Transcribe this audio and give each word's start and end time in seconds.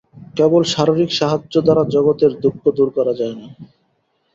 কেবল 0.37 0.61
শারীরিক 0.73 1.11
সাহায্য 1.19 1.53
দ্বারা 1.65 1.83
জগতের 1.95 2.31
দুঃখ 2.43 2.61
দূর 2.77 2.89
করা 2.97 3.13
যায় 3.19 3.35
না। 3.35 3.47